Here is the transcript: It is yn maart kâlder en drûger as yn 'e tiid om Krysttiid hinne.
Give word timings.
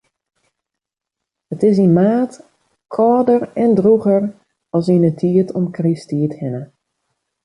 It 1.53 1.61
is 1.69 1.77
yn 1.85 1.95
maart 1.99 2.33
kâlder 2.95 3.41
en 3.63 3.71
drûger 3.79 4.23
as 4.77 4.85
yn 4.93 5.05
'e 5.07 5.11
tiid 5.19 5.49
om 5.57 5.65
Krysttiid 5.77 6.31
hinne. 6.39 6.63